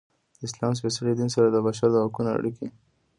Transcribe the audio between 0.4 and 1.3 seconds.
اسلام سپیڅلي دین